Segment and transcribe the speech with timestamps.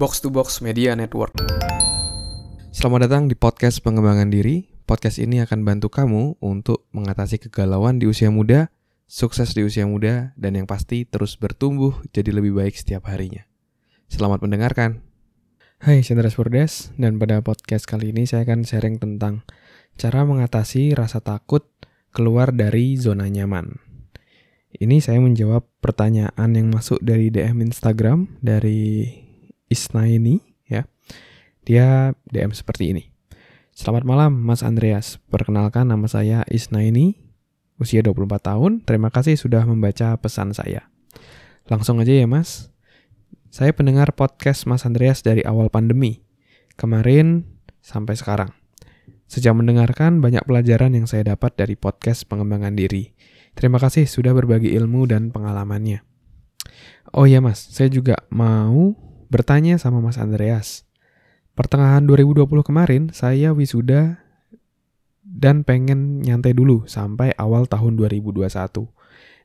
[0.00, 1.36] Box to Box Media Network.
[2.72, 4.64] Selamat datang di podcast pengembangan diri.
[4.88, 8.72] Podcast ini akan bantu kamu untuk mengatasi kegalauan di usia muda,
[9.04, 13.44] sukses di usia muda, dan yang pasti terus bertumbuh jadi lebih baik setiap harinya.
[14.08, 15.04] Selamat mendengarkan.
[15.84, 19.44] Hai, saya Purdes, dan pada podcast kali ini saya akan sharing tentang
[20.00, 21.68] cara mengatasi rasa takut
[22.08, 23.76] keluar dari zona nyaman.
[24.80, 29.28] Ini saya menjawab pertanyaan yang masuk dari DM Instagram dari
[29.70, 30.82] Isna ini ya.
[31.62, 33.14] Dia DM seperti ini.
[33.70, 35.22] Selamat malam Mas Andreas.
[35.30, 37.14] Perkenalkan nama saya Isna ini,
[37.78, 38.72] usia 24 tahun.
[38.82, 40.90] Terima kasih sudah membaca pesan saya.
[41.70, 42.74] Langsung aja ya Mas.
[43.54, 46.26] Saya pendengar podcast Mas Andreas dari awal pandemi.
[46.74, 47.46] Kemarin
[47.78, 48.50] sampai sekarang.
[49.30, 53.14] Sejak mendengarkan banyak pelajaran yang saya dapat dari podcast pengembangan diri.
[53.54, 56.02] Terima kasih sudah berbagi ilmu dan pengalamannya.
[57.14, 60.84] Oh iya mas, saya juga mau bertanya sama Mas Andreas.
[61.54, 64.18] Pertengahan 2020 kemarin, saya wisuda
[65.22, 68.90] dan pengen nyantai dulu sampai awal tahun 2021.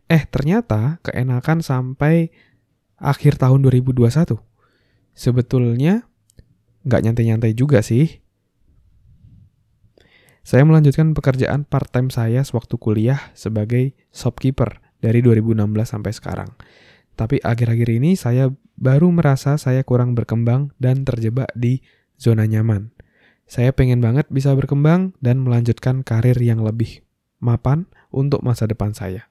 [0.09, 2.33] Eh, ternyata keenakan sampai
[2.97, 4.41] akhir tahun 2021.
[5.15, 6.09] Sebetulnya
[6.85, 8.21] nggak nyantai-nyantai juga sih.
[10.45, 16.49] Saya melanjutkan pekerjaan part-time saya sewaktu kuliah sebagai shopkeeper dari 2016 sampai sekarang.
[17.17, 21.83] Tapi akhir-akhir ini saya baru merasa saya kurang berkembang dan terjebak di
[22.19, 22.91] zona nyaman.
[23.45, 27.05] Saya pengen banget bisa berkembang dan melanjutkan karir yang lebih
[27.37, 29.29] mapan untuk masa depan saya.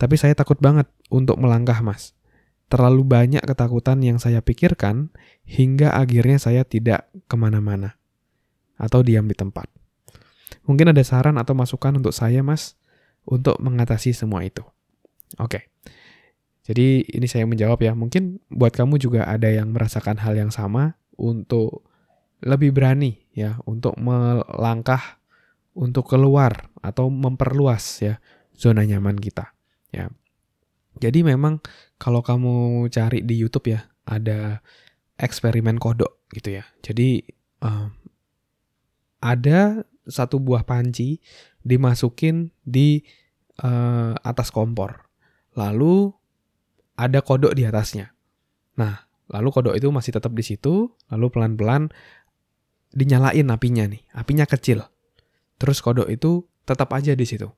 [0.00, 2.16] Tapi saya takut banget untuk melangkah, Mas.
[2.70, 5.10] Terlalu banyak ketakutan yang saya pikirkan
[5.42, 7.98] hingga akhirnya saya tidak ke mana-mana
[8.78, 9.68] atau diam di tempat.
[10.64, 12.80] Mungkin ada saran atau masukan untuk saya, Mas,
[13.28, 14.64] untuk mengatasi semua itu.
[15.36, 15.70] Oke.
[16.70, 20.94] Jadi ini saya menjawab ya, mungkin buat kamu juga ada yang merasakan hal yang sama
[21.18, 21.82] untuk
[22.46, 25.18] lebih berani ya, untuk melangkah
[25.74, 28.22] untuk keluar atau memperluas ya
[28.54, 29.50] zona nyaman kita
[29.90, 30.14] ya.
[31.02, 31.58] Jadi memang
[31.98, 34.62] kalau kamu cari di YouTube ya, ada
[35.18, 36.64] eksperimen kodok gitu ya.
[36.86, 37.26] Jadi
[37.66, 37.90] um,
[39.18, 41.18] ada satu buah panci
[41.66, 43.02] dimasukin di
[43.58, 45.10] uh, atas kompor.
[45.58, 46.19] Lalu
[47.00, 48.12] ada kodok di atasnya.
[48.76, 51.88] Nah, lalu kodok itu masih tetap di situ, lalu pelan-pelan
[52.92, 54.04] dinyalain apinya nih.
[54.12, 54.84] Apinya kecil.
[55.56, 57.48] Terus kodok itu tetap aja di situ.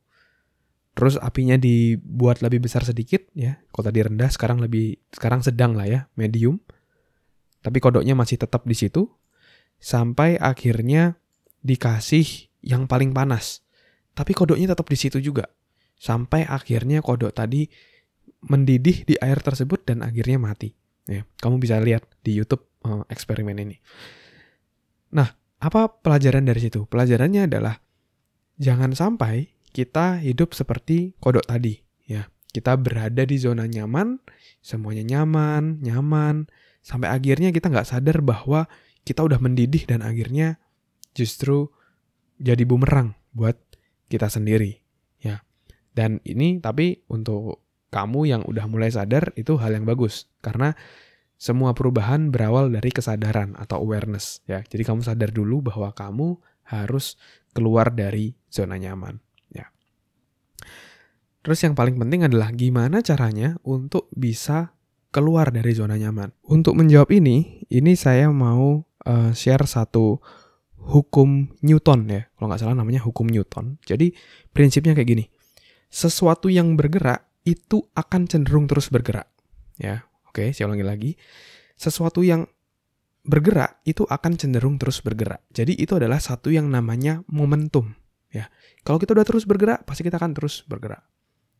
[0.92, 3.58] Terus apinya dibuat lebih besar sedikit ya.
[3.72, 6.60] Kalau tadi rendah sekarang lebih sekarang sedang lah ya, medium.
[7.64, 9.09] Tapi kodoknya masih tetap di situ
[9.82, 11.16] sampai akhirnya
[11.64, 13.64] dikasih yang paling panas.
[14.12, 15.48] Tapi kodoknya tetap di situ juga.
[15.97, 17.70] Sampai akhirnya kodok tadi
[18.42, 20.75] mendidih di air tersebut dan akhirnya mati.
[21.06, 23.78] Ya, kamu bisa lihat di YouTube uh, eksperimen ini.
[25.14, 26.86] Nah, apa pelajaran dari situ?
[26.86, 27.78] Pelajarannya adalah
[28.58, 32.26] jangan sampai kita hidup seperti kodok tadi, ya.
[32.53, 34.20] Kita berada di zona nyaman,
[34.60, 36.53] semuanya nyaman, nyaman,
[36.84, 38.69] sampai akhirnya kita nggak sadar bahwa
[39.03, 40.60] kita udah mendidih dan akhirnya
[41.16, 41.72] justru
[42.36, 43.56] jadi bumerang buat
[44.12, 44.84] kita sendiri,
[45.19, 45.41] ya.
[45.97, 50.72] Dan ini tapi untuk kamu yang udah mulai sadar itu hal yang bagus karena
[51.36, 54.64] semua perubahan berawal dari kesadaran atau awareness ya.
[54.64, 57.20] Jadi kamu sadar dulu bahwa kamu harus
[57.53, 59.20] keluar dari zona nyaman
[59.53, 59.69] ya.
[61.42, 64.72] Terus yang paling penting adalah gimana caranya untuk bisa
[65.10, 66.30] keluar dari zona nyaman.
[66.47, 70.22] Untuk menjawab ini, ini saya mau uh, share satu
[70.78, 72.22] hukum Newton ya.
[72.38, 73.82] Kalau nggak salah namanya hukum Newton.
[73.82, 74.14] Jadi
[74.54, 75.24] prinsipnya kayak gini.
[75.91, 79.26] Sesuatu yang bergerak itu akan cenderung terus bergerak.
[79.78, 81.10] Ya, oke, saya ulangi lagi.
[81.75, 82.47] Sesuatu yang
[83.22, 85.42] bergerak itu akan cenderung terus bergerak.
[85.54, 87.94] Jadi itu adalah satu yang namanya momentum.
[88.32, 88.48] Ya,
[88.82, 91.04] kalau kita udah terus bergerak, pasti kita akan terus bergerak.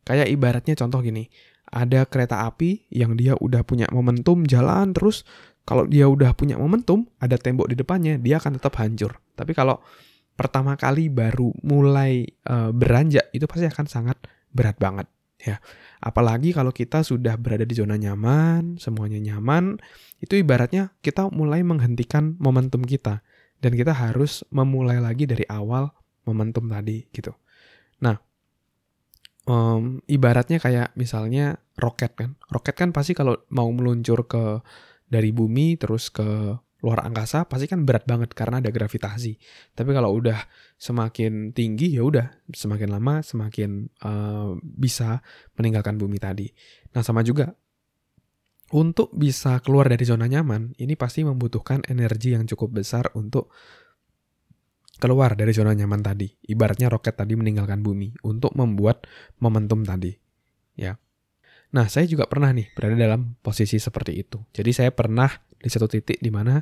[0.03, 1.31] Kayak ibaratnya contoh gini,
[1.70, 5.22] ada kereta api yang dia udah punya momentum jalan terus,
[5.62, 9.14] kalau dia udah punya momentum, ada tembok di depannya, dia akan tetap hancur.
[9.38, 9.78] Tapi kalau
[10.35, 14.19] pertama kali baru mulai uh, beranjak, itu pasti akan sangat
[14.50, 15.06] berat banget
[15.43, 15.59] ya.
[16.03, 19.79] Apalagi kalau kita sudah berada di zona nyaman, semuanya nyaman,
[20.23, 23.23] itu ibaratnya kita mulai menghentikan momentum kita
[23.62, 25.91] dan kita harus memulai lagi dari awal
[26.27, 27.35] momentum tadi gitu.
[28.03, 28.19] Nah,
[29.47, 32.35] um, ibaratnya kayak misalnya roket kan.
[32.50, 34.62] Roket kan pasti kalau mau meluncur ke
[35.06, 39.38] dari bumi terus ke luar angkasa pasti kan berat banget karena ada gravitasi.
[39.73, 40.38] Tapi kalau udah
[40.76, 45.23] semakin tinggi ya udah semakin lama semakin uh, bisa
[45.55, 46.50] meninggalkan bumi tadi.
[46.93, 47.55] Nah sama juga
[48.73, 53.52] untuk bisa keluar dari zona nyaman, ini pasti membutuhkan energi yang cukup besar untuk
[54.96, 56.32] keluar dari zona nyaman tadi.
[56.49, 59.05] Ibaratnya roket tadi meninggalkan bumi untuk membuat
[59.44, 60.17] momentum tadi.
[60.73, 60.96] Ya.
[61.73, 64.39] Nah, saya juga pernah nih berada dalam posisi seperti itu.
[64.53, 66.61] Jadi saya pernah di satu titik di mana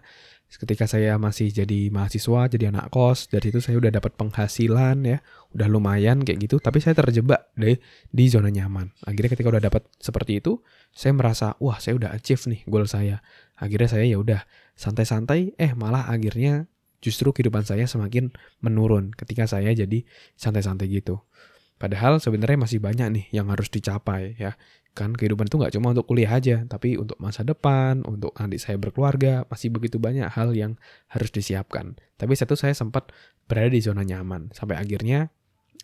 [0.51, 5.19] ketika saya masih jadi mahasiswa, jadi anak kos, dari situ saya udah dapat penghasilan ya,
[5.55, 7.79] udah lumayan kayak gitu, tapi saya terjebak deh
[8.11, 8.91] di zona nyaman.
[9.07, 10.59] Akhirnya ketika udah dapat seperti itu,
[10.91, 13.23] saya merasa, wah saya udah achieve nih goal saya.
[13.59, 14.43] Akhirnya saya ya udah
[14.75, 16.67] santai-santai, eh malah akhirnya
[16.99, 20.03] justru kehidupan saya semakin menurun ketika saya jadi
[20.35, 21.23] santai-santai gitu.
[21.81, 24.53] Padahal sebenarnya masih banyak nih yang harus dicapai ya.
[24.93, 28.77] Kan kehidupan itu nggak cuma untuk kuliah aja, tapi untuk masa depan, untuk nanti saya
[28.77, 30.77] berkeluarga, masih begitu banyak hal yang
[31.09, 31.97] harus disiapkan.
[32.21, 33.09] Tapi satu saya sempat
[33.49, 35.33] berada di zona nyaman sampai akhirnya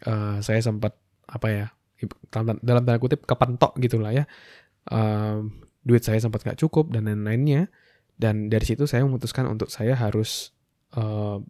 [0.04, 0.92] uh, saya sempat
[1.26, 1.66] apa ya
[2.28, 4.28] dalam, tanda kutip kepentok gitulah ya.
[4.92, 5.48] Uh,
[5.86, 7.72] duit saya sempat nggak cukup dan lain-lainnya.
[8.16, 10.52] Dan dari situ saya memutuskan untuk saya harus
[10.92, 11.40] uh,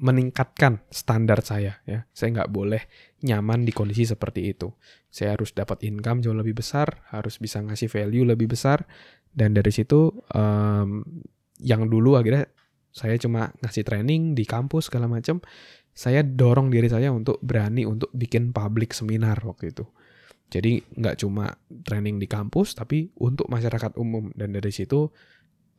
[0.00, 2.08] meningkatkan standar saya ya.
[2.16, 2.88] Saya nggak boleh
[3.20, 4.72] nyaman di kondisi seperti itu.
[5.12, 8.88] Saya harus dapat income jauh lebih besar, harus bisa ngasih value lebih besar,
[9.30, 11.04] dan dari situ um,
[11.60, 12.48] yang dulu akhirnya
[12.90, 15.38] saya cuma ngasih training di kampus segala macam.
[15.92, 19.84] Saya dorong diri saya untuk berani untuk bikin public seminar waktu itu.
[20.50, 21.54] Jadi nggak cuma
[21.86, 24.34] training di kampus, tapi untuk masyarakat umum.
[24.34, 25.06] Dan dari situ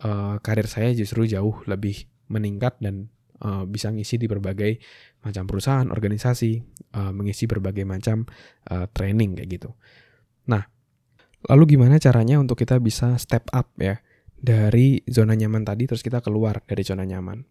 [0.05, 4.77] uh, karir saya justru jauh lebih meningkat dan uh, bisa ngisi di berbagai
[5.25, 6.51] macam perusahaan, organisasi,
[6.97, 8.25] uh, mengisi berbagai macam
[8.69, 9.69] uh, training kayak gitu.
[10.49, 10.65] Nah,
[11.49, 14.01] lalu gimana caranya untuk kita bisa step up ya
[14.41, 17.45] dari zona nyaman tadi terus kita keluar dari zona nyaman.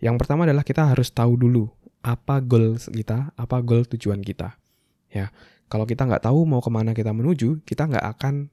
[0.00, 1.68] Yang pertama adalah kita harus tahu dulu
[2.00, 4.56] apa goal kita, apa goal tujuan kita.
[5.12, 5.32] Ya,
[5.68, 8.48] kalau kita nggak tahu mau ke mana kita menuju, kita nggak akan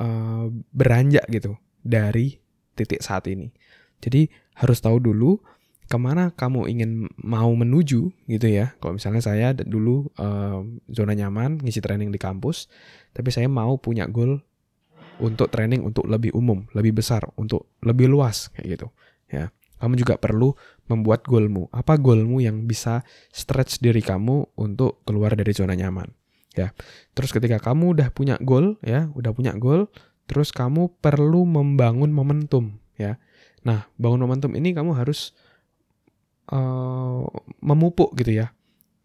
[0.00, 2.40] uh, beranjak gitu dari
[2.76, 3.52] titik saat ini.
[3.98, 5.42] Jadi harus tahu dulu
[5.88, 8.76] ke mana kamu ingin mau menuju gitu ya.
[8.76, 10.60] Kalau misalnya saya dulu uh,
[10.92, 12.68] zona nyaman ngisi training di kampus,
[13.16, 14.44] tapi saya mau punya goal
[15.18, 18.86] untuk training untuk lebih umum, lebih besar, untuk lebih luas kayak gitu.
[19.32, 19.50] Ya,
[19.80, 20.52] kamu juga perlu
[20.92, 21.72] membuat goalmu.
[21.72, 23.02] Apa goalmu yang bisa
[23.32, 26.12] stretch diri kamu untuk keluar dari zona nyaman?
[26.52, 26.76] Ya,
[27.16, 29.88] terus ketika kamu udah punya goal, ya, udah punya goal,
[30.28, 33.16] terus kamu perlu membangun momentum, ya.
[33.62, 35.34] Nah, bangun momentum ini kamu harus
[36.52, 37.24] uh,
[37.62, 38.52] memupuk gitu ya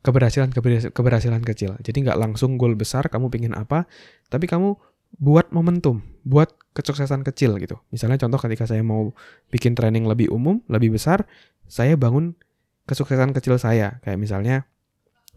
[0.04, 0.52] keberhasilan
[0.92, 1.80] keberhasilan kecil.
[1.80, 3.88] Jadi nggak langsung goal besar kamu pingin apa,
[4.28, 4.76] tapi kamu
[5.18, 7.80] buat momentum, buat kesuksesan kecil gitu.
[7.90, 9.16] Misalnya contoh ketika saya mau
[9.48, 11.24] bikin training lebih umum, lebih besar,
[11.72, 12.36] saya bangun
[12.84, 14.04] kesuksesan kecil saya.
[14.04, 14.56] Kayak misalnya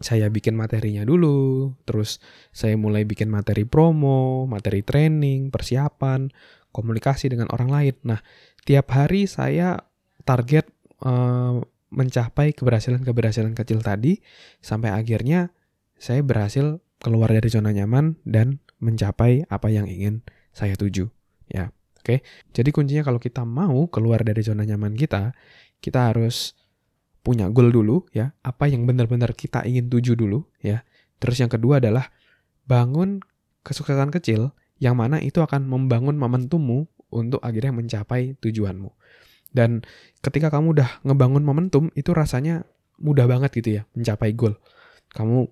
[0.03, 2.19] saya bikin materinya dulu, terus
[2.51, 6.27] saya mulai bikin materi promo, materi training, persiapan,
[6.75, 7.95] komunikasi dengan orang lain.
[8.03, 8.19] Nah,
[8.67, 9.79] tiap hari saya
[10.27, 10.67] target
[11.01, 14.19] uh, mencapai keberhasilan-keberhasilan kecil tadi
[14.59, 15.55] sampai akhirnya
[15.95, 21.07] saya berhasil keluar dari zona nyaman dan mencapai apa yang ingin saya tuju
[21.47, 21.71] ya.
[22.03, 25.31] Oke jadi kuncinya kalau kita mau keluar dari zona nyaman kita
[25.79, 26.57] kita harus
[27.23, 28.35] punya goal dulu ya.
[28.43, 30.83] Apa yang benar-benar kita ingin tuju dulu ya.
[31.17, 32.11] Terus yang kedua adalah
[32.67, 33.23] bangun
[33.63, 38.91] kesuksesan kecil yang mana itu akan membangun momentummu untuk akhirnya mencapai tujuanmu
[39.51, 39.83] dan
[40.19, 42.67] ketika kamu udah ngebangun momentum, itu rasanya
[42.97, 44.57] mudah banget gitu ya, mencapai goal.
[45.13, 45.47] Kamu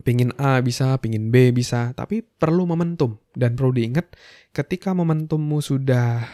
[0.00, 3.20] pingin A bisa, pingin B bisa, tapi perlu momentum.
[3.32, 4.16] Dan perlu diingat,
[4.52, 6.24] ketika momentummu sudah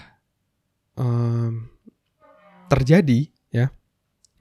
[0.95, 1.67] um,
[2.71, 3.75] terjadi, ya,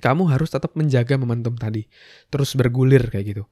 [0.02, 1.90] kamu harus tetap menjaga momentum tadi.
[2.30, 3.44] Terus bergulir kayak gitu.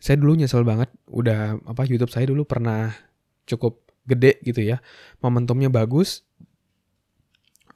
[0.00, 2.92] Saya dulu nyesel banget, udah apa YouTube saya dulu pernah
[3.44, 4.80] cukup gede gitu ya.
[5.20, 6.24] Momentumnya bagus,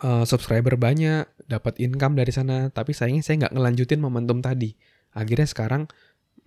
[0.02, 4.74] uh, subscriber banyak, dapat income dari sana, tapi sayangnya saya nggak ngelanjutin momentum tadi.
[5.14, 5.86] Akhirnya sekarang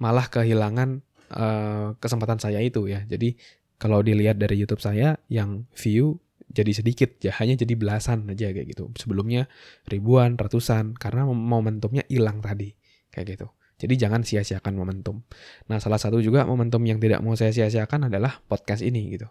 [0.01, 3.05] malah kehilangan uh, kesempatan saya itu ya.
[3.07, 3.37] Jadi
[3.77, 8.73] kalau dilihat dari YouTube saya yang view jadi sedikit, ya hanya jadi belasan aja kayak
[8.73, 8.89] gitu.
[8.97, 9.51] Sebelumnya
[9.85, 12.73] ribuan, ratusan, karena momentumnya hilang tadi
[13.11, 13.47] kayak gitu.
[13.77, 15.21] Jadi jangan sia-siakan momentum.
[15.69, 19.29] Nah, salah satu juga momentum yang tidak mau saya sia-siakan adalah podcast ini gitu.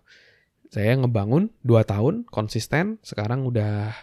[0.70, 3.94] Saya ngebangun 2 tahun konsisten, sekarang udah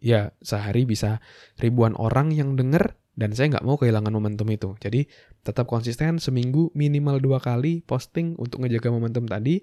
[0.00, 1.20] ya sehari bisa
[1.60, 4.72] ribuan orang yang denger dan saya nggak mau kehilangan momentum itu.
[4.80, 5.04] Jadi
[5.44, 9.60] tetap konsisten seminggu minimal dua kali posting untuk ngejaga momentum tadi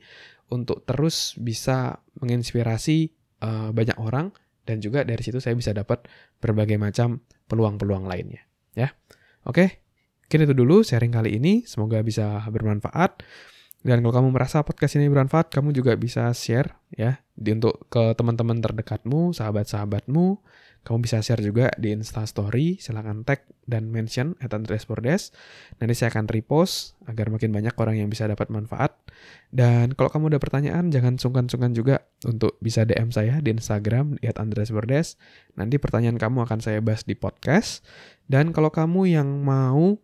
[0.53, 3.09] untuk terus bisa menginspirasi
[3.41, 4.29] uh, banyak orang
[4.69, 6.05] dan juga dari situ saya bisa dapat
[6.37, 8.45] berbagai macam peluang-peluang lainnya.
[8.77, 8.93] Ya,
[9.47, 9.81] oke.
[10.27, 11.65] Mungkin itu dulu sharing kali ini.
[11.65, 13.25] Semoga bisa bermanfaat.
[13.85, 18.17] Dan kalau kamu merasa podcast ini bermanfaat, kamu juga bisa share ya di untuk ke
[18.17, 20.41] teman-teman terdekatmu, sahabat-sahabatmu.
[20.81, 25.35] Kamu bisa share juga di Insta Story, silahkan tag dan mention at Andreas Bordes.
[25.83, 28.95] Nanti saya akan repost agar makin banyak orang yang bisa dapat manfaat.
[29.51, 34.31] Dan kalau kamu ada pertanyaan, jangan sungkan-sungkan juga untuk bisa DM saya di Instagram di
[34.31, 35.19] Andreas Bordes.
[35.59, 37.83] Nanti pertanyaan kamu akan saya bahas di podcast.
[38.31, 39.99] Dan kalau kamu yang mau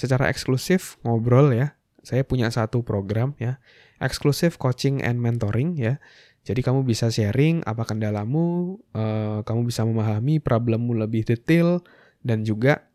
[0.00, 3.60] secara eksklusif ngobrol ya saya punya satu program ya,
[4.00, 6.00] eksklusif coaching and mentoring ya.
[6.40, 11.84] Jadi kamu bisa sharing apa kendalamu, uh, kamu bisa memahami problemmu lebih detail
[12.24, 12.88] dan juga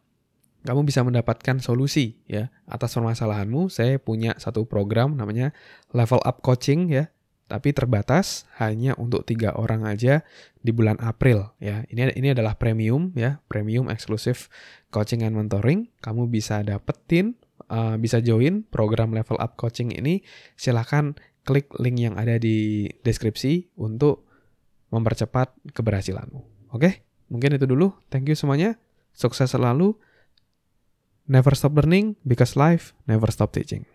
[0.65, 3.69] kamu bisa mendapatkan solusi ya atas permasalahanmu.
[3.69, 5.53] Saya punya satu program namanya
[5.93, 7.13] Level Up Coaching ya,
[7.45, 10.25] tapi terbatas hanya untuk tiga orang aja
[10.65, 11.85] di bulan April ya.
[11.85, 14.49] Ini ini adalah premium ya, premium eksklusif
[14.89, 15.93] coaching and mentoring.
[16.01, 17.37] Kamu bisa dapetin
[17.69, 20.25] uh, bisa join program level up coaching ini,
[20.57, 24.25] silahkan klik link yang ada di deskripsi untuk
[24.89, 26.73] mempercepat keberhasilanmu.
[26.73, 27.93] Oke, mungkin itu dulu.
[28.09, 28.75] Thank you semuanya.
[29.13, 29.95] Sukses selalu.
[31.25, 33.85] Never stop learning because life never stop teaching.